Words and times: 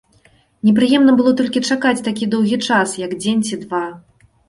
Непрыемна 0.69 1.11
было 1.19 1.33
толькі 1.43 1.63
чакаць 1.69 2.05
такі 2.09 2.31
доўгі 2.35 2.63
час, 2.67 2.99
як 3.07 3.11
дзень 3.25 3.41
ці 3.51 3.65
два. 3.69 3.87